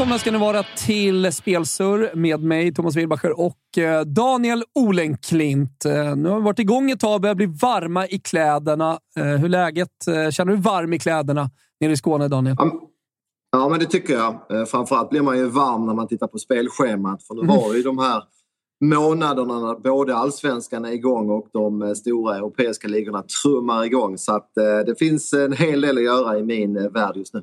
[0.00, 5.84] Välkomna ska ni vara till Spelsur med mig, Thomas Wilbacher och eh, Daniel Olenklint.
[5.84, 8.98] Eh, Nu har vi varit igång ett tag, börjar bli varma i kläderna.
[9.16, 9.88] Eh, Hur är läget?
[10.30, 12.56] Känner du varm i kläderna nere i Skåne, Daniel?
[13.52, 14.68] Ja, men det tycker jag.
[14.68, 17.22] Framförallt blir man ju varm när man tittar på spelschemat.
[17.22, 18.22] För nu var ju de här
[18.84, 24.18] månaderna när både allsvenskan är igång och de stora europeiska ligorna trummar igång.
[24.18, 24.50] Så att
[24.86, 27.42] det finns en hel del att göra i min värld just nu.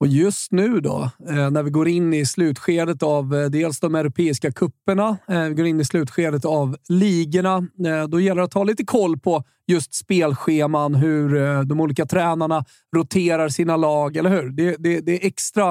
[0.00, 3.94] Och just nu då, eh, när vi går in i slutskedet av eh, dels de
[3.94, 7.66] europeiska kupperna, eh, vi går in i slutskedet av ligorna,
[8.08, 12.64] då gäller det att ha lite koll på just spelscheman, hur de olika tränarna
[12.96, 14.50] roterar sina lag, eller hur?
[14.50, 15.64] Det, det, det är extra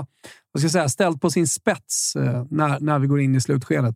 [0.52, 2.14] vad ska jag säga, ställt på sin spets
[2.50, 3.96] när, när vi går in i slutskedet.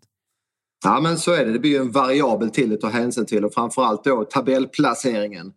[0.84, 1.52] Ja, men så är det.
[1.52, 5.54] Det blir ju en variabel till att ta hänsyn till och framförallt då tabellplaceringen.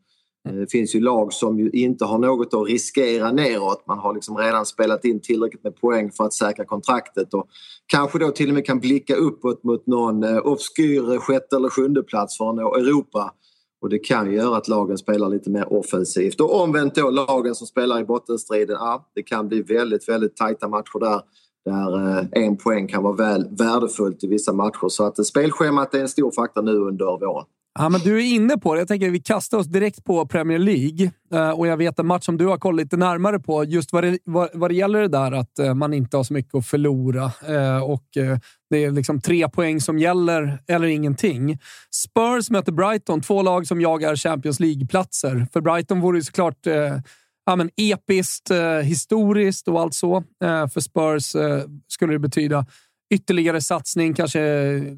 [0.49, 3.85] Eh, det finns ju lag som ju inte har något att riskera neråt.
[3.87, 7.49] Man har liksom redan spelat in tillräckligt med poäng för att säkra kontraktet och
[7.87, 12.03] kanske då till och med kan blicka uppåt mot någon eh, obskyr sjätte eller sjunde
[12.03, 13.35] plats nå Europa.
[13.83, 16.41] Och det kan göra att lagen spelar lite mer offensivt.
[16.41, 20.69] Och omvänt då lagen som spelar i bottenstriden, ja, det kan bli väldigt, väldigt tajta
[20.69, 21.21] matcher där.
[21.65, 24.89] Där eh, en poäng kan vara väl värdefullt i vissa matcher.
[24.89, 27.47] Så att spelschemat är en stor faktor nu under våren.
[27.79, 28.81] Ja, men du är inne på det.
[28.81, 31.11] Jag tänker att vi kastar oss direkt på Premier League.
[31.33, 34.05] Eh, och jag vet en match som du har kollat lite närmare på, just vad
[34.05, 36.67] det, vad, vad det gäller det där att eh, man inte har så mycket att
[36.67, 37.25] förlora.
[37.49, 38.39] Eh, och eh,
[38.71, 41.59] Det är liksom tre poäng som gäller, eller ingenting.
[41.95, 45.47] Spurs möter Brighton, två lag som jagar Champions League-platser.
[45.53, 46.99] För Brighton vore det såklart eh,
[47.47, 50.17] ja, men episkt, eh, historiskt och allt så.
[50.45, 52.67] Eh, för Spurs eh, skulle det betyda
[53.11, 54.41] ytterligare satsning, kanske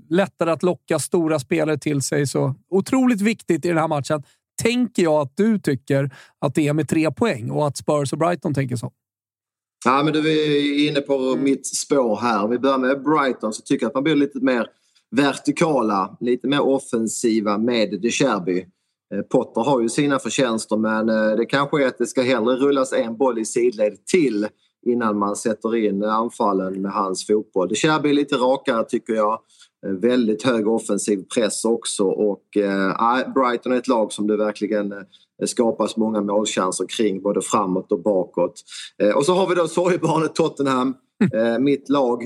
[0.09, 2.27] lättare att locka stora spelare till sig.
[2.27, 4.23] Så otroligt viktigt i den här matchen.
[4.63, 8.19] Tänker jag att du tycker att det är med tre poäng och att Spurs och
[8.19, 8.93] Brighton tänker så.
[9.85, 12.45] Ja, men du är inne på mitt spår här.
[12.45, 14.67] Om vi börjar med Brighton så tycker jag att man blir lite mer
[15.11, 18.67] vertikala, lite mer offensiva med De Cherby.
[19.15, 22.57] Eh, Potter har ju sina förtjänster men eh, det kanske är att det ska hellre
[22.57, 24.49] rullas en boll i sidled till
[24.87, 27.75] innan man sätter in anfallen med hans fotboll.
[27.75, 29.41] Cherby är lite rakare tycker jag.
[29.87, 34.93] Eh, Väldigt hög offensiv press också och eh, Brighton är ett lag som det verkligen
[34.93, 34.99] eh,
[35.47, 38.63] skapas många målchanser kring både framåt och bakåt.
[39.03, 40.95] Eh, och så har vi då sorgebarnet Tottenham.
[41.35, 42.21] Eh, mitt lag,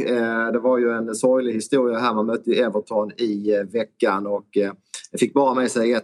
[0.53, 2.15] det var ju en sorglig historia här.
[2.15, 4.47] Man mötte Everton i veckan och
[5.21, 6.01] fick bara med sig 1-1.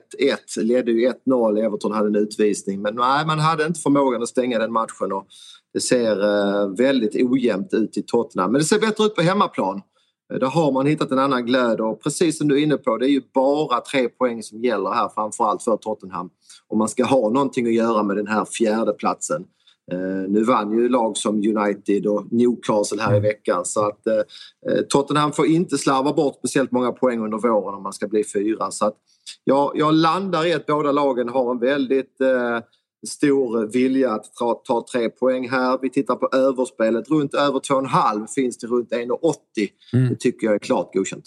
[0.63, 1.65] Ledde ju 1-0.
[1.65, 5.13] Everton hade en utvisning men nej, man hade inte förmågan att stänga den matchen.
[5.13, 5.27] Och
[5.77, 8.53] det ser eh, väldigt ojämnt ut i Tottenham.
[8.53, 9.83] Men det ser bättre ut på hemmaplan.
[10.33, 12.97] Eh, där har man hittat en annan glöd och precis som du är inne på,
[12.97, 16.31] det är ju bara tre poäng som gäller här framförallt för Tottenham.
[16.69, 19.45] Om man ska ha någonting att göra med den här fjärde platsen.
[19.93, 24.15] Eh, nu vann ju lag som United och Newcastle här i veckan så att eh,
[24.15, 28.25] eh Tottenham får inte slarva bort speciellt många poäng under våren om man ska bli
[28.25, 28.71] fyra.
[28.71, 28.95] Så att
[29.45, 32.59] jag, jag landar i att båda lagen har en väldigt eh,
[33.07, 35.79] stor vilja att ta, ta tre poäng här.
[35.83, 37.11] Vi tittar på överspelet.
[37.11, 39.35] Runt över 2,5 finns det runt 1,80.
[39.93, 40.09] Mm.
[40.09, 41.25] Det tycker jag är klart godkänt.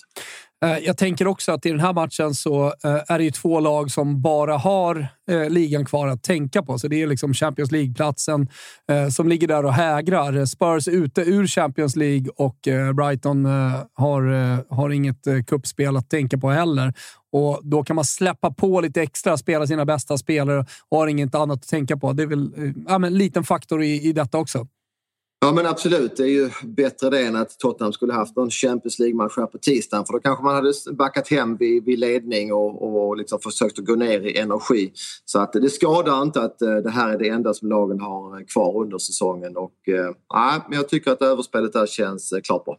[0.65, 3.59] Eh, jag tänker också att i den här matchen så eh, är det ju två
[3.59, 6.79] lag som bara har eh, ligan kvar att tänka på.
[6.79, 8.47] Så det är liksom Champions League-platsen
[9.11, 10.45] som ligger där och hägrar.
[10.45, 12.57] Spurs är ute ur Champions League och
[12.95, 13.45] Brighton
[13.93, 16.93] har, har inget kuppspel att tänka på heller.
[17.31, 21.35] Och Då kan man släppa på lite extra, spela sina bästa spelare och har inget
[21.35, 22.13] annat att tänka på.
[22.13, 24.67] Det är väl ja, en liten faktor i, i detta också.
[25.41, 28.99] Ja men absolut, det är ju bättre det än att Tottenham skulle haft någon Champions
[28.99, 33.07] League-match här på tisdagen för då kanske man hade backat hem vid, vid ledning och,
[33.07, 34.91] och liksom försökt att gå ner i energi.
[35.25, 38.39] Så att det skadar inte att eh, det här är det enda som lagen har
[38.39, 42.77] eh, kvar under säsongen och eh, jag tycker att överspelet där känns eh, klart bra.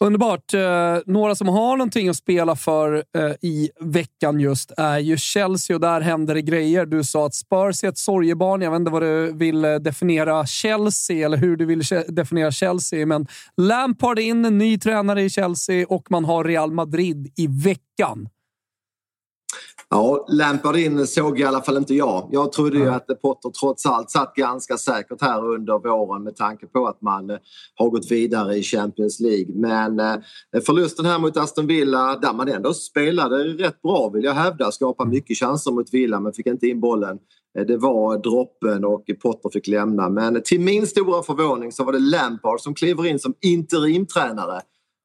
[0.00, 0.54] Underbart.
[0.54, 5.76] Eh, några som har någonting att spela för eh, i veckan just är ju Chelsea
[5.76, 6.86] och där händer det grejer.
[6.86, 8.62] Du sa att Spurs är ett sorgebarn.
[8.62, 13.06] Jag vet inte vad du vill eh, definiera Chelsea eller hur du vill definiera Chelsea,
[13.06, 13.26] men
[13.56, 18.28] Lampard in, ny tränare i Chelsea och man har Real Madrid i veckan.
[19.90, 22.28] Ja, Lampard in såg i alla fall inte jag.
[22.32, 26.66] Jag trodde ju att Potter trots allt satt ganska säkert här under våren med tanke
[26.66, 27.36] på att man eh,
[27.74, 29.54] har gått vidare i Champions League.
[29.54, 30.16] Men eh,
[30.66, 34.72] förlusten här mot Aston Villa där man ändå spelade rätt bra vill jag hävda.
[34.72, 37.18] Skapade mycket chanser mot Villa men fick inte in bollen.
[37.58, 40.08] Eh, det var droppen och Potter fick lämna.
[40.08, 44.60] Men till min stora förvåning så var det Lampard som kliver in som interimtränare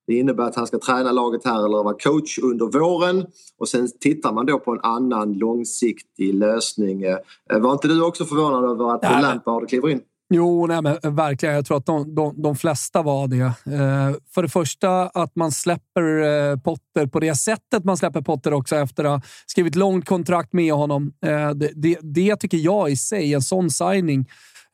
[0.07, 3.25] det innebär att han ska träna laget här eller vara coach under våren
[3.57, 7.03] och sen tittar man då på en annan långsiktig lösning.
[7.03, 7.17] Eh,
[7.49, 10.01] var inte du också förvånad över att nej, Lampard kliver in?
[10.35, 11.55] Jo, nej, men verkligen.
[11.55, 13.41] Jag tror att de, de, de flesta var det.
[13.41, 18.53] Eh, för det första att man släpper eh, Potter på det sättet man släpper Potter
[18.53, 21.13] också efter att ha skrivit långt kontrakt med honom.
[21.25, 24.29] Eh, det, det, det, tycker jag i sig, en sån signing,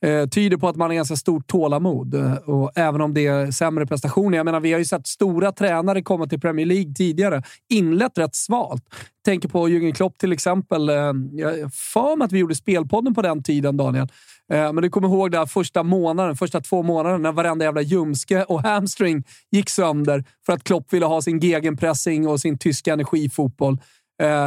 [0.05, 2.13] eh, tyder på att man har ganska stort tålamod.
[2.13, 4.37] Eh, och även om det är sämre prestationer.
[4.37, 7.43] Jag menar, vi har ju sett stora tränare komma till Premier League tidigare.
[7.69, 8.83] Inlett rätt svalt.
[9.25, 10.89] Tänker på Jürgen Klopp till exempel.
[10.89, 10.95] Eh,
[11.31, 14.07] jag för mig att vi gjorde Spelpodden på den tiden, Daniel.
[14.53, 18.43] Eh, men du kommer ihåg där första månaden, första två månaderna när varenda jävla ljumske
[18.43, 23.77] och hamstring gick sönder för att Klopp ville ha sin gegenpressing och sin tyska energifotboll.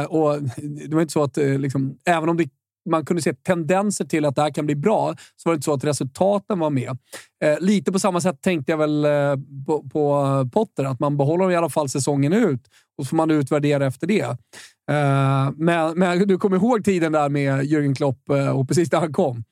[0.07, 0.41] Och
[0.87, 2.47] det var inte så att, liksom, även om det
[2.89, 5.65] man kunde se tendenser till att det här kan bli bra, så var det inte
[5.65, 6.97] så att resultaten var med.
[7.43, 9.35] Eh, lite på samma sätt tänkte jag väl eh,
[9.65, 13.17] på, på, eh, Potter, att man behåller i alla fall säsongen ut och så får
[13.17, 14.37] man utvärdera efter det.
[14.91, 18.99] Eh, men, men, du kommer ihåg tiden där med Jürgen Klopp eh, och precis där
[18.99, 19.43] han kom?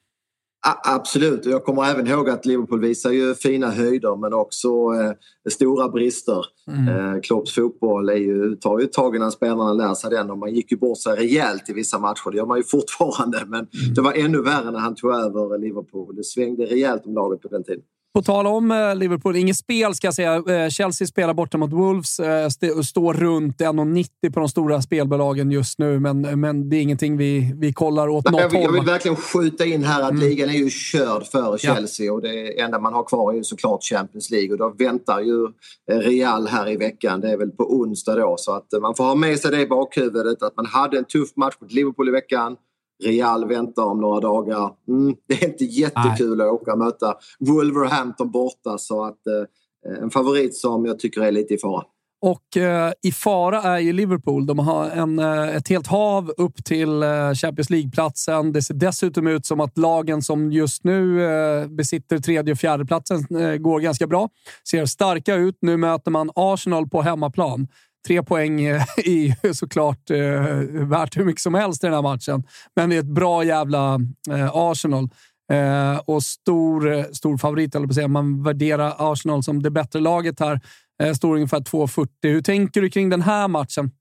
[0.84, 5.90] Absolut, jag kommer även ihåg att Liverpool visar ju fina höjder men också eh, stora
[5.90, 6.46] brister.
[6.68, 6.88] Mm.
[6.88, 10.54] Eh, Klopps fotboll är ju, tar ju tag innan spelarna lär sig den och man
[10.54, 12.32] gick ju bort sig rejält i vissa matcher.
[12.32, 13.94] Det gör man ju fortfarande men mm.
[13.96, 16.16] det var ännu värre när han tog över Liverpool.
[16.16, 17.84] Det svängde rejält om laget på den tiden.
[18.14, 20.36] På tal om eh, Liverpool, inget spel ska jag säga.
[20.36, 22.50] Eh, Chelsea spelar borta mot Wolves eh,
[22.84, 27.54] står runt 1,90 på de stora spelbolagen just nu, men, men det är ingenting vi,
[27.56, 30.24] vi kollar åt Nej, något jag, jag vill verkligen skjuta in här att mm.
[30.24, 32.14] ligan är ju körd för Chelsea ja.
[32.14, 35.48] och det enda man har kvar är ju såklart Champions League och då väntar ju
[35.92, 37.22] Real här i veckan.
[37.22, 39.68] Det är väl på onsdag då så att man får ha med sig det i
[39.68, 42.56] bakhuvudet att man hade en tuff match mot Liverpool i veckan.
[43.04, 44.72] Real väntar om några dagar.
[44.88, 46.48] Mm, det är inte jättekul Nej.
[46.48, 51.32] att åka och möta Wolverhampton borta så att eh, en favorit som jag tycker är
[51.32, 51.84] lite i fara.
[52.24, 54.46] Och eh, i fara är ju Liverpool.
[54.46, 58.52] De har en, eh, ett helt hav upp till eh, Champions League-platsen.
[58.52, 63.36] Det ser dessutom ut som att lagen som just nu eh, besitter tredje och fjärdeplatsen
[63.42, 64.30] eh, går ganska bra.
[64.70, 65.58] Ser starka ut.
[65.62, 67.68] Nu möter man Arsenal på hemmaplan.
[68.08, 70.44] Tre poäng är ju såklart eh,
[70.88, 72.44] värt hur mycket som helst i den här matchen.
[72.76, 74.00] Men det är ett bra jävla
[74.30, 75.10] eh, Arsenal.
[75.52, 78.08] Eh, och stor, stor favorit, eller på att säga.
[78.08, 80.60] Man värderar Arsenal som det bättre laget här.
[81.04, 82.08] Eh, står ungefär 2,40.
[82.22, 83.92] Hur tänker du kring den här matchen?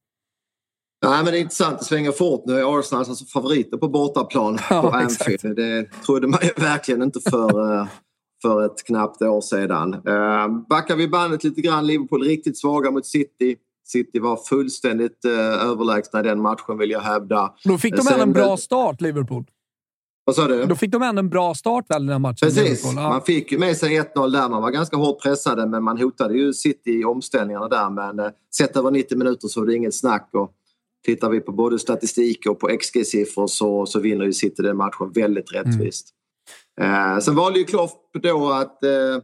[1.07, 1.79] Nej, men det är intressant.
[1.79, 2.65] Det svänger fort nu.
[2.65, 5.57] Arsenal alltså favoriter på bortaplan ja, på Anfield.
[5.57, 7.87] Det trodde man ju verkligen inte för, eh,
[8.43, 9.95] för ett knappt år sedan.
[9.95, 11.87] Eh, backar vi bandet lite grann.
[11.87, 13.57] Liverpool riktigt svaga mot City.
[13.91, 15.33] City var fullständigt eh,
[15.71, 17.55] överlägsna i den matchen vill jag hävda.
[17.65, 19.45] Då fick de ändå en bra start, Liverpool.
[20.25, 20.65] Vad sa du?
[20.65, 22.49] Då fick de ändå en bra start väl den matchen?
[22.49, 22.85] Precis.
[22.85, 22.93] Ja.
[22.93, 24.49] Man fick ju med sig 1-0 där.
[24.49, 27.91] Man var ganska hårt pressade men man hotade ju City i omställningarna där.
[27.91, 30.31] Men eh, sett över 90 minuter så var det inget snack.
[30.33, 30.53] Och
[31.07, 35.13] tittar vi på både statistik och på XG-siffror så, så vinner ju City den matchen
[35.15, 36.09] väldigt rättvist.
[36.81, 37.13] Mm.
[37.13, 39.23] Eh, sen valde ju Klopp då att eh, Eh,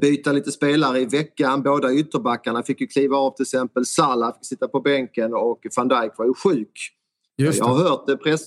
[0.00, 1.62] byta lite spelare i veckan.
[1.62, 3.86] Båda ytterbackarna fick ju kliva av till exempel.
[3.86, 6.72] Salah fick sitta på bänken och van Dijk var ju sjuk.
[7.36, 8.40] Jag har hört det press...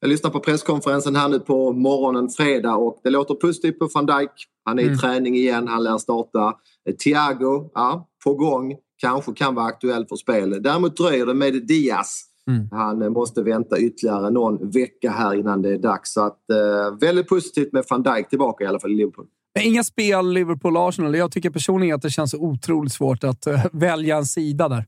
[0.00, 4.06] Jag lyssnar på presskonferensen här nu på morgonen fredag och det låter positivt på van
[4.06, 4.30] Dijk.
[4.64, 4.98] Han är i mm.
[4.98, 6.54] träning igen, han lär starta.
[6.88, 8.76] Eh, Thiago, ja, på gång.
[8.96, 10.62] Kanske kan vara aktuell för spel.
[10.62, 12.24] Däremot dröjer det med Diaz.
[12.50, 12.68] Mm.
[12.70, 16.12] Han eh, måste vänta ytterligare någon vecka här innan det är dags.
[16.12, 19.26] Så att, eh, väldigt positivt med van Dijk tillbaka i alla fall i Liverpool.
[19.54, 21.16] Men inga spel Liverpool-Arsenal.
[21.16, 24.86] Jag tycker personligen att det känns otroligt svårt att uh, välja en sida där.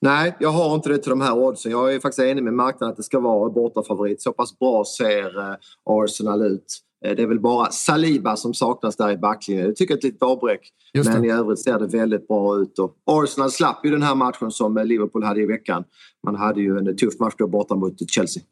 [0.00, 1.72] Nej, jag har inte det till de här oddsen.
[1.72, 4.22] Jag är faktiskt enig med marknaden att det ska vara bortafavorit.
[4.22, 6.78] Så pass bra ser uh, Arsenal ut.
[7.06, 9.66] Uh, det är väl bara Saliba som saknas där i backlinjen.
[9.66, 10.60] Jag tycker ett litet avbräck.
[11.04, 12.78] Men i övrigt ser det väldigt bra ut.
[12.78, 15.84] Och Arsenal slapp ju den här matchen som Liverpool hade i veckan.
[16.26, 18.42] Man hade ju en tuff match då borta mot Chelsea.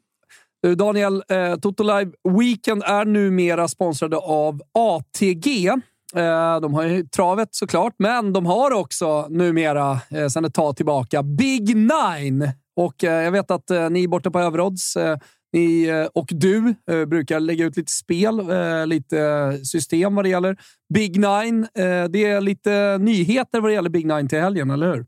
[0.65, 5.67] Eh, Daniel, eh, Toto Live Weekend är numera sponsrade av ATG.
[6.15, 10.77] Eh, de har ju travet såklart, men de har också numera, eh, sedan ett tag
[10.77, 12.49] tillbaka, Big Nine.
[12.75, 15.17] Och eh, jag vet att eh, ni borta på Överodds, eh,
[15.53, 16.75] ni och du
[17.07, 18.41] brukar lägga ut lite spel,
[18.85, 20.57] lite system vad det gäller
[20.93, 21.67] Big Nine.
[22.09, 25.05] Det är lite nyheter vad det gäller Big Nine till helgen, eller hur?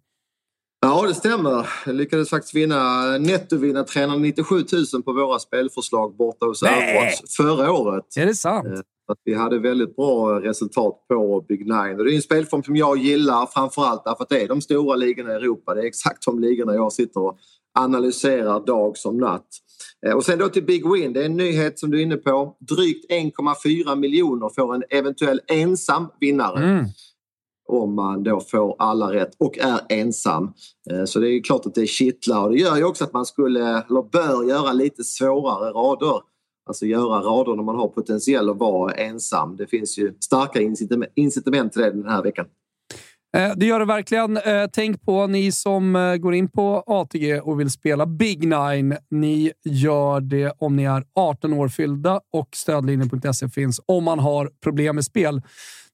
[0.80, 1.70] Ja, det stämmer.
[1.86, 4.56] Jag lyckades faktiskt vinna, nettovinna 397
[4.94, 8.18] 000 på våra spelförslag borta hos Överodds förra året.
[8.18, 8.68] Är det sant?
[9.12, 11.98] Att vi hade väldigt bra resultat på Big Nine.
[11.98, 14.96] Och det är en spelform som jag gillar framförallt därför att det är de stora
[14.96, 15.74] ligorna i Europa.
[15.74, 17.38] Det är exakt de ligorna jag sitter och
[17.80, 19.48] analyserar dag som natt.
[20.08, 22.18] Eh, och sen då till Big Win, det är en nyhet som du är inne
[22.18, 22.58] på.
[22.60, 26.64] Drygt 1,4 miljoner får en eventuell ensam vinnare.
[26.64, 26.86] Mm.
[27.68, 30.54] Om man då får alla rätt och är ensam.
[30.92, 33.26] Eh, så det är klart att det kittlar och det gör ju också att man
[33.26, 36.22] skulle, eller bör göra lite svårare rader
[36.68, 39.56] Alltså göra rader när man har potentiell att vara ensam.
[39.56, 40.62] Det finns ju starka
[41.16, 42.46] incitament till det den här veckan.
[43.38, 44.38] Eh, det gör det verkligen.
[44.38, 48.98] Eh, tänk på ni som går in på ATG och vill spela Big Nine.
[49.12, 54.50] Ni gör det om ni är 18 år fyllda och stödlinjen.se finns om man har
[54.64, 55.42] problem med spel.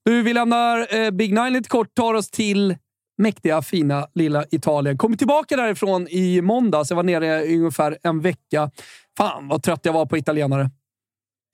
[0.05, 2.75] Du, vi lämnar Big Nine lite kort, tar oss till
[3.17, 4.97] mäktiga, fina lilla Italien.
[4.97, 6.89] Kom tillbaka därifrån i måndags.
[6.89, 8.71] Jag var nere i ungefär en vecka.
[9.17, 10.69] Fan vad trött jag var på italienare.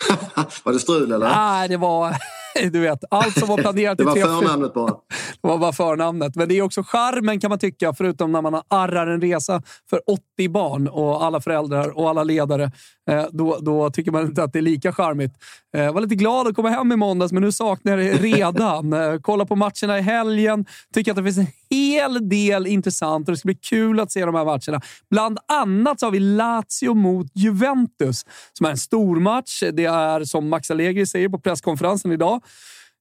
[0.63, 1.29] var det strul eller?
[1.29, 2.15] Nej, det var...
[2.71, 4.91] Du vet, allt som var planerat det var förnamnet bara.
[5.41, 6.35] Det var bara förnamnet.
[6.35, 10.01] Men det är också charmen kan man tycka, förutom när man arrar en resa för
[10.37, 12.71] 80 barn och alla föräldrar och alla ledare.
[13.09, 15.33] Eh, då, då tycker man inte att det är lika charmigt.
[15.71, 18.17] Jag eh, var lite glad att komma hem i måndags, men nu saknar jag det
[18.17, 18.93] redan.
[18.93, 20.65] Eh, kolla på matcherna i helgen.
[20.93, 24.25] Tycker att det finns en hel del intressant och det ska bli kul att se
[24.25, 24.81] de här matcherna.
[25.09, 29.63] Bland annat så har vi Lazio mot Juventus som är en stor match.
[29.73, 32.41] Det är som Max Allegri säger på presskonferensen idag.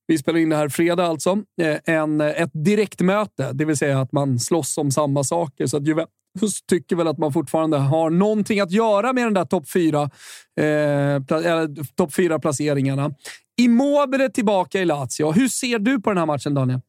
[0.07, 1.39] Vi spelar in det här fredag alltså.
[1.61, 5.67] Eh, en, eh, ett direktmöte, det vill säga att man slåss om samma saker.
[5.67, 9.45] Så att Juventus tycker väl att man fortfarande har någonting att göra med den där
[9.45, 10.11] topp fyra,
[10.61, 13.15] eh, top fyra placeringarna.
[13.61, 15.33] Immobile tillbaka i Lazio.
[15.33, 16.81] Hur ser du på den här matchen, Daniel?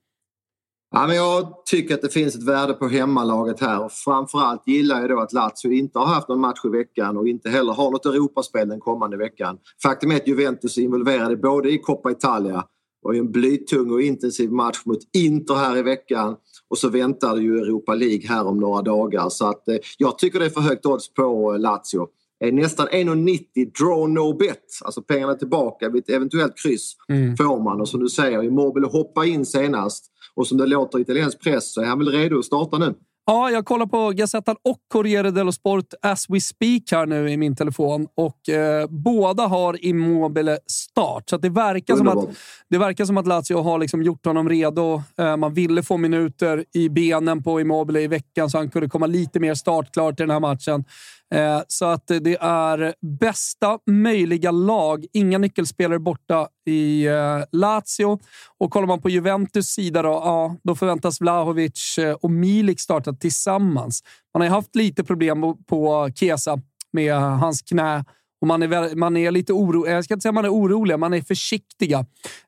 [0.92, 5.10] Ja, men jag tycker att det finns ett värde på hemmalaget här framförallt gillar jag
[5.10, 8.06] då att Lazio inte har haft någon match i veckan och inte heller har något
[8.06, 9.58] Europaspel den kommande veckan.
[9.84, 12.66] Faktum är att Juventus är involverade både i Coppa Italia
[13.04, 16.36] och i en blytung och intensiv match mot Inter här i veckan
[16.70, 19.30] och så väntar det ju Europa League här om några dagar.
[19.30, 22.08] Så att, eh, jag tycker det är för högt odds på Lazio.
[22.44, 24.64] Eh, nästan 1,90 draw no bet.
[24.86, 27.38] Alltså pengarna tillbaka vid ett eventuellt kryss mm.
[27.38, 27.82] får man.
[27.82, 30.06] Och som du säger, Immobile hoppa in senast.
[30.36, 32.94] Och som det låter i italiensk press så är han väl redo att starta nu.
[33.30, 37.38] Ja, jag kollar på Gazettan och Corriere dello Sport as we speak här nu i
[37.38, 41.30] min telefon och eh, båda har Immobile start.
[41.30, 42.30] Så det, verkar som att,
[42.70, 45.04] det verkar som att Lazio har liksom gjort honom redo.
[45.18, 49.06] Eh, man ville få minuter i benen på Immobile i veckan så han kunde komma
[49.06, 50.84] lite mer startklar till den här matchen.
[51.32, 55.06] Eh, så att det är bästa möjliga lag.
[55.14, 58.20] Inga nyckelspelare borta i eh, Lazio.
[58.58, 63.14] Och kollar man på Juventus sida då, ja, då förväntas Vlahovic eh, och Milik starta
[63.14, 64.04] tillsammans.
[64.34, 66.62] Man har haft lite problem på Kesa
[66.94, 68.06] med hans knä
[68.42, 69.92] och man är, man är lite orolig.
[69.92, 72.06] Jag ska inte säga man är orolig, man är försiktiga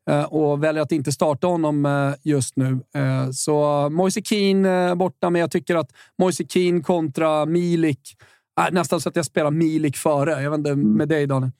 [0.10, 2.80] eh, och väljer att inte starta honom eh, just nu.
[3.34, 8.16] Så Moise Keane borta, men jag tycker att Moise Keane kontra Milik
[8.60, 10.42] Äh, nästan så att jag spelar Milik före.
[10.44, 11.52] Jag vet inte med dig, Daniel.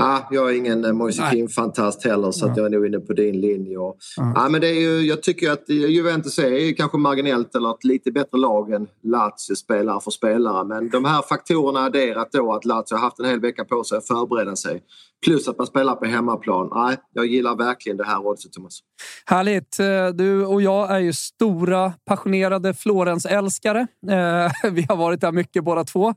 [0.00, 3.12] Ah, jag är ingen eh, Moise Keane-fantast heller så att jag är nog inne på
[3.12, 3.78] din linje.
[3.78, 3.96] Och,
[4.36, 4.48] ah.
[4.48, 8.38] men det är ju, jag tycker att Juventus är kanske marginellt eller ett lite bättre
[8.38, 10.64] lag än Lazio spelare för spelare.
[10.64, 13.98] Men de här faktorerna adderat då att Lazio har haft en hel vecka på sig
[13.98, 14.82] att förbereda sig.
[15.26, 16.70] Plus att man spelar på hemmaplan.
[16.74, 18.78] Nej, jag gillar verkligen det här oddset, Thomas.
[19.26, 19.80] Härligt!
[19.80, 23.80] Eh, du och jag är ju stora, passionerade Florens-älskare.
[24.10, 26.14] Eh, vi har varit där mycket båda två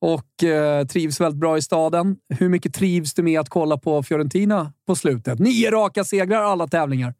[0.00, 2.16] och eh, trivs väldigt bra i staden.
[2.38, 5.38] Hur mycket trivs du med att kolla på Fiorentina på slutet?
[5.38, 7.14] Nio raka segrar alla tävlingar.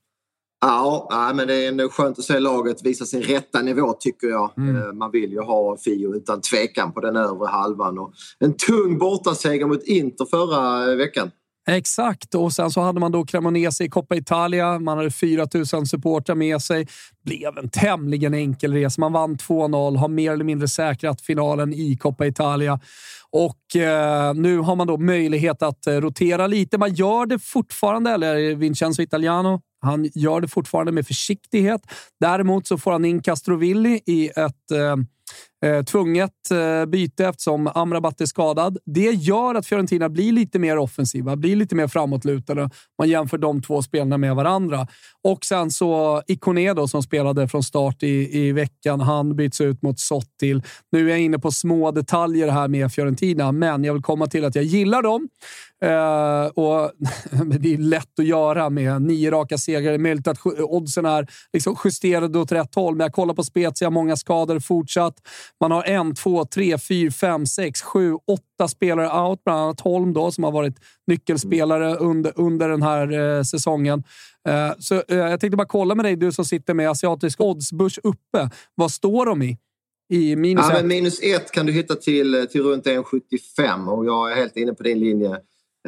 [0.60, 4.50] Ja, men det är skönt att se laget visa sin rätta nivå tycker jag.
[4.56, 4.76] Mm.
[4.76, 7.98] Eh, man vill ju ha Fio utan tvekan på den övre halvan.
[7.98, 11.30] Och en tung bortaseger mot Inter förra veckan.
[11.70, 14.78] Exakt, och sen så hade man då Cremonese i Coppa Italia.
[14.78, 16.86] Man hade 4000 supportrar med sig.
[17.24, 19.00] Blev en tämligen enkel resa.
[19.00, 22.80] Man vann 2-0, har mer eller mindre säkrat finalen i Coppa Italia.
[23.30, 26.78] Och eh, nu har man då möjlighet att eh, rotera lite.
[26.78, 31.80] Man gör det fortfarande, eller Vincenzo Italiano, han gör det fortfarande med försiktighet.
[32.20, 34.96] Däremot så får han in Castrovilli i ett eh,
[35.64, 38.78] Eh, tvunget eh, byte eftersom Amrabat är skadad.
[38.84, 42.70] Det gör att Fiorentina blir lite mer offensiva, blir lite mer framåtlutade.
[42.98, 44.86] Man jämför de två spelarna med varandra.
[45.24, 49.00] Och sen så Ikone då, som spelade från start i, i veckan.
[49.00, 50.62] Han byts ut mot Sottil.
[50.92, 54.44] Nu är jag inne på små detaljer här med Fiorentina, men jag vill komma till
[54.44, 55.28] att jag gillar dem.
[55.84, 56.92] Eh, och
[57.60, 59.90] det är lätt att göra med nio raka segrar.
[59.90, 63.44] Det är möjligt att oddsen är liksom justerade åt rätt håll, men jag kollar på
[63.44, 63.90] Spezia.
[63.90, 65.17] Många skador fortsatt.
[65.60, 69.44] Man har en, två, tre, fyra, fem, sex, sju, åtta spelare out.
[69.44, 70.74] Bland annat Holm då, som har varit
[71.06, 74.02] nyckelspelare under, under den här uh, säsongen.
[74.48, 78.50] Uh, så Jag tänkte bara kolla med dig, du som sitter med asiatisk oddsbörs uppe.
[78.74, 79.58] Vad står de i?
[80.10, 80.86] I minus, ja, ett?
[80.86, 84.82] minus ett kan du hitta till, till runt 1,75 och jag är helt inne på
[84.82, 85.38] din linje.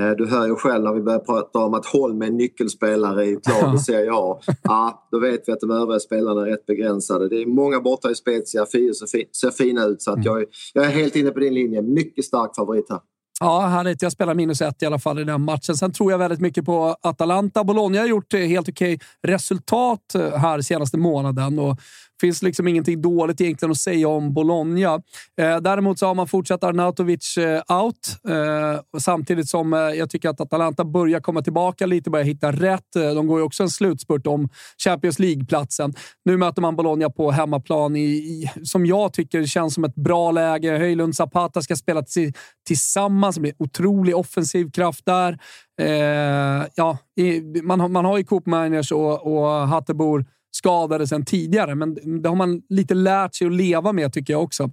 [0.00, 3.24] Eh, du hör ju själv när vi börjar prata om att Holm är en nyckelspelare
[3.24, 4.40] i lag och Serie A.
[4.62, 7.28] Ja, då vet vi att de övriga spelarna är rätt begränsade.
[7.28, 10.02] Det är många borta i Spezia, Fio ser fina ut.
[10.02, 11.82] Så att jag, är, jag är helt inne på din linje.
[11.82, 13.00] Mycket stark favorit här.
[13.40, 14.02] Ja, härligt.
[14.02, 15.76] Jag spelar minus ett i alla fall i den matchen.
[15.76, 17.64] Sen tror jag väldigt mycket på Atalanta.
[17.64, 21.76] Bologna har gjort helt okej resultat här senaste månaden och
[22.20, 24.94] finns liksom ingenting dåligt egentligen att säga om Bologna.
[25.40, 30.28] Eh, däremot så har man fortsatt Arnautovic eh, out, eh, samtidigt som eh, jag tycker
[30.28, 32.96] att Atalanta börjar komma tillbaka lite, börjar hitta rätt.
[32.96, 34.48] Eh, de går ju också en slutspurt om
[34.84, 35.94] Champions League-platsen.
[36.24, 40.30] Nu möter man Bologna på hemmaplan i, i, som jag tycker känns som ett bra
[40.30, 40.78] läge.
[40.78, 42.02] Höjlund Zapata ska spela
[42.66, 43.34] tillsammans.
[43.34, 45.38] Det blir otrolig offensiv kraft där.
[45.80, 51.74] Eh, ja, i, man, man har ju Coop Miners och, och Hattebor skadade sedan tidigare,
[51.74, 54.70] men det har man lite lärt sig att leva med tycker jag också.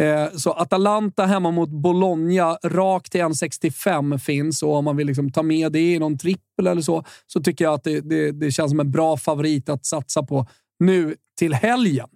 [0.00, 5.32] Eh, så Atalanta hemma mot Bologna, rakt till 1,65 finns och om man vill liksom
[5.32, 8.50] ta med det i någon trippel eller så, så tycker jag att det, det, det
[8.50, 10.46] känns som en bra favorit att satsa på
[10.78, 12.08] nu till helgen.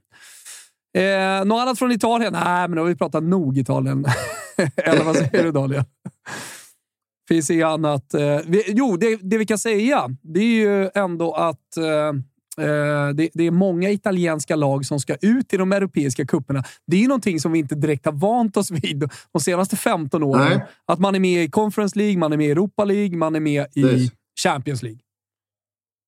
[0.98, 2.32] Eh, något annat från Italien?
[2.32, 4.04] Nej, men då har vi pratat nog Italien.
[4.76, 5.84] eller vad säger du Daniel?
[7.28, 8.14] Finns inget annat.
[8.14, 12.12] Eh, vi, jo, det, det, vi kan säga det är ju ändå att Eh,
[13.14, 16.64] det, det, är många italienska lag som ska ut i de europeiska kupperna.
[16.86, 20.48] Det är någonting som vi inte direkt har vant oss vid de senaste 15 åren.
[20.48, 20.66] Nej.
[20.86, 23.40] Att man är med i Conference League, man är med i Europa League, man är
[23.40, 24.10] med i precis.
[24.42, 25.00] Champions League.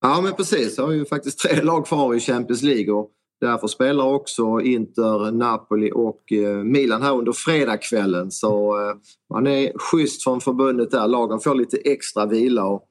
[0.01, 0.77] Ja, men precis.
[0.77, 5.33] Det har ju faktiskt tre lag kvar i Champions League och därför spelar också Inter,
[5.33, 8.31] Napoli och eh, Milan här under fredagskvällen.
[8.31, 8.97] Så eh,
[9.33, 11.09] man är schysst från förbundet där.
[11.09, 12.65] Lagen får lite extra vila.
[12.65, 12.83] Och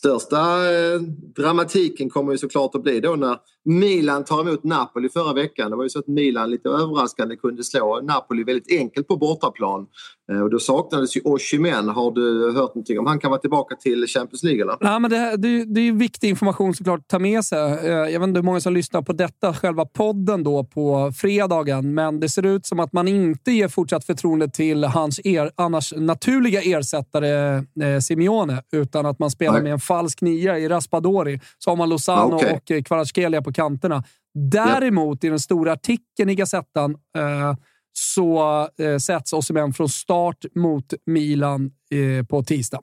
[0.00, 1.00] största eh,
[1.36, 5.70] dramatiken kommer ju såklart att bli då när Milan tar emot Napoli förra veckan.
[5.70, 9.86] Det var ju så att Milan lite överraskande kunde slå Napoli väldigt enkelt på bortaplan.
[10.32, 11.88] Eh, och då saknades ju Oshimen.
[11.88, 14.62] Har du hört någonting om han kan vara tillbaka till Champions League?
[14.62, 14.76] Eller?
[14.80, 17.58] Nej, men det, det, det är viktig information såklart att ta med sig.
[17.58, 21.94] Eh, jag vet inte hur många som lyssnar på detta, själva podden då på fredagen,
[21.94, 25.94] men det ser ut som att man inte ger fortsatt förtroende till hans er, annars
[25.96, 29.62] naturliga ersättare eh, Simeone, utan att man spelar Nej.
[29.62, 31.40] med en falsk nia i Raspadori.
[31.58, 32.52] Så har man Lozano okay.
[32.78, 34.04] och Kvaratskhelia på kanterna.
[34.34, 37.54] Däremot, i den stora artikeln i Gazettan, eh,
[37.92, 42.80] så eh, sätts Osimhen från start mot Milan eh, på tisdag.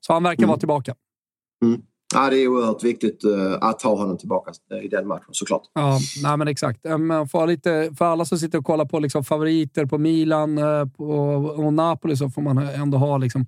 [0.00, 0.48] Så han verkar mm.
[0.48, 0.94] vara tillbaka.
[1.64, 1.82] Mm.
[2.14, 5.62] Ja, det är oerhört viktigt uh, att ha honom tillbaka i den matchen såklart.
[5.74, 6.84] Ja, nej, men exakt.
[6.84, 10.60] Men för, lite, för alla som sitter och kollar på liksom, favoriter på Milan
[10.96, 11.04] på,
[11.56, 13.46] och Napoli så får man ändå ha liksom,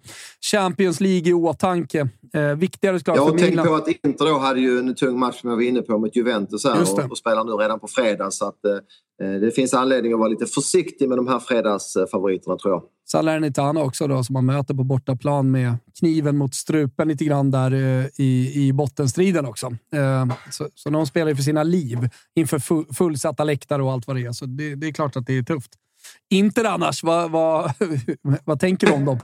[0.53, 2.09] Champions League i åtanke.
[2.37, 3.57] Uh, viktigare såklart för Milan.
[3.57, 5.99] Jag på att Inter då hade ju en tung match som jag var inne på
[5.99, 8.31] mot Juventus här, och, och, spelar nu redan på fredag.
[8.31, 8.59] Så att,
[9.23, 12.83] Eh, det finns anledning att vara lite försiktig med de här fredagsfavoriterna tror jag.
[13.07, 17.73] Salernitana också då, som man möter på bortaplan med kniven mot strupen lite grann där
[17.73, 19.67] eh, i, i bottenstriden också.
[19.95, 24.17] Eh, så, så de spelar ju för sina liv inför fullsatta läktare och allt vad
[24.17, 24.33] det är.
[24.33, 25.71] Så det, det är klart att det är tufft.
[26.31, 27.03] Inter annars.
[27.03, 27.73] Vad, vad,
[28.45, 29.19] vad tänker du om dem?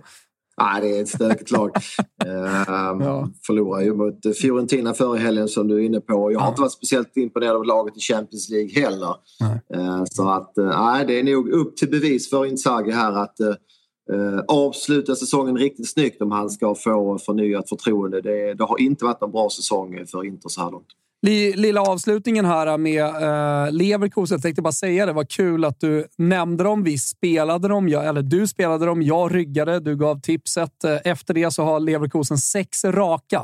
[0.60, 1.70] Nej, det är ett stökigt lag.
[2.24, 3.28] ehm, ja.
[3.46, 6.32] Förlorade ju mot Fiorentina förra helgen som du är inne på.
[6.32, 6.50] Jag har ja.
[6.50, 9.14] inte varit speciellt imponerad av laget i Champions League heller.
[9.74, 13.40] Ehm, så att, eh, nej, det är nog upp till bevis för Inzaghi här att
[13.40, 13.54] eh,
[14.48, 18.20] avsluta säsongen riktigt snyggt om han ska få förnyat förtroende.
[18.20, 20.88] Det, det har inte varit en bra säsong för Inter så här långt.
[21.54, 24.34] Lilla avslutningen här med uh, Leverkusen.
[24.34, 25.12] Jag tänkte bara säga det.
[25.12, 26.82] Vad kul att du nämnde dem.
[26.82, 29.02] Vi spelade dem, jag, eller du spelade dem.
[29.02, 29.80] Jag ryggade.
[29.80, 30.84] Du gav tipset.
[30.84, 33.42] Uh, efter det så har Leverkusen sex raka.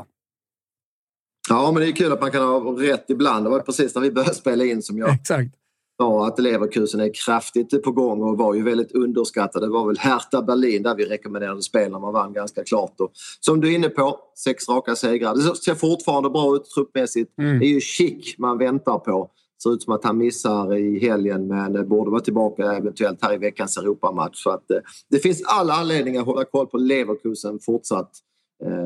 [1.49, 3.45] Ja, men det är kul att man kan ha rätt ibland.
[3.45, 5.62] Det var precis när vi började spela in som jag Exakt
[5.97, 9.65] sa att Leverkusen är kraftigt på gång och var ju väldigt underskattade.
[9.65, 12.99] Det var väl Hertha Berlin där vi rekommenderade spel när man vann ganska klart.
[12.99, 15.35] Och som du är inne på, sex raka segrar.
[15.35, 17.39] Det ser fortfarande bra ut truppmässigt.
[17.39, 17.59] Mm.
[17.59, 19.29] Det är ju chic man väntar på.
[19.63, 23.37] Ser ut som att han missar i helgen men borde vara tillbaka eventuellt här i
[23.37, 24.43] veckans Europamatch.
[24.43, 24.63] Så att,
[25.09, 28.11] det finns alla anledningar att hålla koll på Leverkusen fortsatt.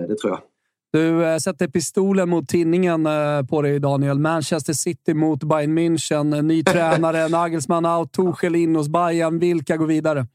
[0.07, 0.39] Det tror jag.
[0.93, 4.19] Du äh, sätter pistolen mot tinningen äh, på dig, Daniel.
[4.19, 6.41] Manchester City mot Bayern München.
[6.41, 9.39] Ny tränare, Nagelsmann out, Tuchel in hos Bayern.
[9.39, 10.27] Vilka går vidare?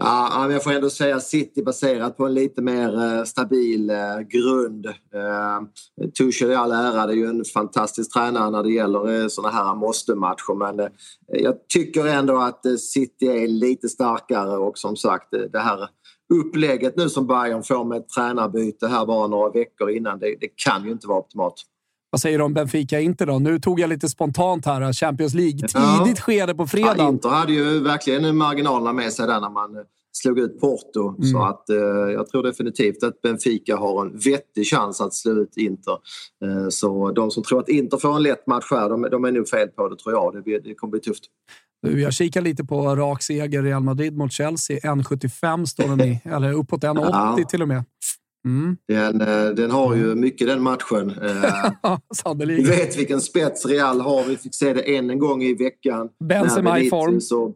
[0.00, 4.86] Ja, jag får ändå säga City baserat på en lite mer eh, stabil eh, grund.
[4.86, 9.50] Eh, Tuchel i all ära, det är ju en fantastisk tränare när det gäller såna
[9.50, 10.88] här måste-matcher men
[11.28, 15.88] jag tycker ändå att City är lite starkare och som sagt det här
[16.34, 20.48] upplägget nu som Bayern får med ett tränarbyte här bara några veckor innan, det, det
[20.64, 21.64] kan ju inte vara optimalt.
[22.10, 23.38] Vad säger du om Benfica Inter då?
[23.38, 24.92] Nu tog jag lite spontant här.
[24.92, 25.58] Champions League.
[25.58, 26.22] Tidigt ja.
[26.22, 26.94] skede på fredag.
[26.98, 31.08] Ja, Inter hade ju verkligen marginalerna med sig där när man eh, slog ut Porto.
[31.08, 31.22] Mm.
[31.22, 31.76] Så att, eh,
[32.12, 35.98] jag tror definitivt att Benfica har en vettig chans att slå ut Inter.
[36.44, 39.32] Eh, så de som tror att Inter får en lätt match här, de, de är
[39.32, 40.44] nog fel på det tror jag.
[40.44, 41.24] Det, det kommer bli tufft.
[41.80, 44.78] Jag kikar lite på rak seger Real Madrid mot Chelsea.
[44.78, 47.44] 1,75 står den i, eller uppåt 1,80 ja.
[47.48, 47.84] till och med.
[48.46, 48.76] Mm.
[48.88, 51.14] Den, eh, den har ju mycket den matchen.
[51.82, 52.64] Eh, Sannolikt.
[52.64, 54.24] Du vet vilken spets Real har.
[54.24, 56.08] Vi fick se det än en gång i veckan.
[56.24, 57.20] Benzema i form.
[57.20, 57.52] Så,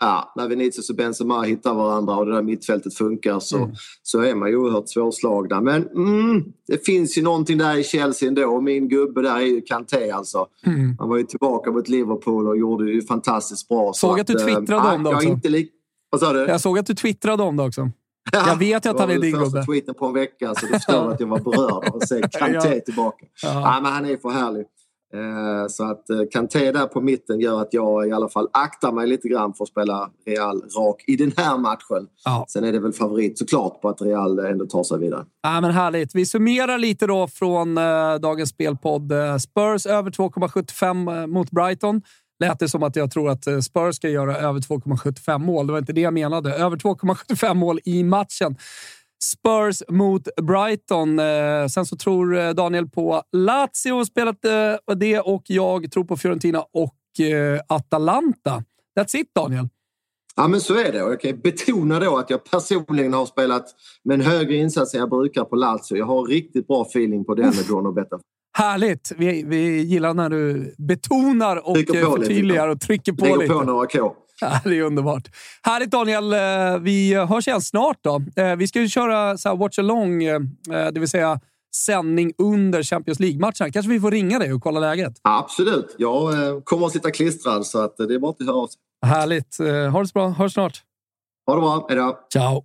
[0.00, 3.70] ja, när Vinicius och Benzema hittar varandra och det där mittfältet funkar så, mm.
[4.02, 5.60] så är man ju oerhört svårslagna.
[5.60, 8.60] Men mm, det finns ju någonting där i Chelsea ändå.
[8.60, 10.46] Min gubbe där är ju Kanté alltså.
[10.66, 10.96] Mm.
[10.98, 13.92] Han var ju tillbaka mot Liverpool och gjorde det ju fantastiskt bra.
[13.92, 15.28] Såg att, att, du eh, twittrade äh, om det också.
[15.28, 15.68] Inte li-
[16.10, 16.38] Vad sa du?
[16.38, 17.90] Jag såg att du twittrade om det också.
[18.32, 19.44] Jag vet ju att han är din gubbe.
[19.44, 22.08] Det var tweeten på en vecka så du förstår att jag var berörd av att
[22.08, 23.26] se Kanté tillbaka.
[23.42, 23.48] Ja.
[23.52, 23.80] ja.
[23.82, 24.66] men han är för härlig.
[25.14, 28.92] Eh, så att eh, Kanté där på mitten gör att jag i alla fall aktar
[28.92, 32.08] mig lite grann för att spela Real rak i den här matchen.
[32.24, 32.44] Ja.
[32.48, 35.24] Sen är det väl favorit såklart på att Real ändå tar sig vidare.
[35.42, 36.14] Ja, men härligt.
[36.14, 39.12] Vi summerar lite då från eh, dagens spelpodd.
[39.40, 42.02] Spurs över 2,75 mot Brighton
[42.40, 45.66] lät det som att jag tror att Spurs ska göra över 2,75 mål.
[45.66, 46.54] Det var inte det jag menade.
[46.54, 48.56] Över 2,75 mål i matchen.
[49.24, 51.18] Spurs mot Brighton.
[51.18, 54.42] Eh, sen så tror eh, Daniel på Lazio, spelat
[54.96, 56.94] det, och jag tror på Fiorentina och
[57.68, 58.64] Atalanta.
[58.98, 59.68] That's it, Daniel.
[60.36, 60.98] Ja, men så är det.
[60.98, 63.64] Jag kan betona då att jag personligen har spelat
[64.04, 65.96] med en högre insats än jag brukar på Lazio.
[65.96, 68.18] Jag har riktigt bra feeling på den med Bruno Betta.
[68.58, 69.12] Härligt!
[69.16, 73.54] Vi, vi gillar när du betonar och förtydligar och trycker på Lägger lite.
[73.54, 74.14] på några K.
[74.40, 75.28] Ja, det är underbart.
[75.62, 76.32] Härligt Daniel!
[76.32, 77.98] Eh, vi hörs igen snart.
[78.00, 78.22] då.
[78.36, 80.40] Eh, vi ska ju köra så watch along, eh,
[80.92, 81.40] det vill säga
[81.76, 83.72] sändning under Champions League-matchen.
[83.72, 85.12] Kanske vi får ringa dig och kolla läget?
[85.22, 85.94] Absolut.
[85.98, 86.30] Jag
[86.64, 88.80] kommer att sitta klistrad så att det är bara att höra av sig.
[89.06, 89.56] Härligt.
[89.92, 90.28] Ha det så bra.
[90.28, 90.82] Hörs snart.
[91.46, 91.86] Ha det bra.
[91.88, 92.18] Hej då.
[92.32, 92.64] Ciao.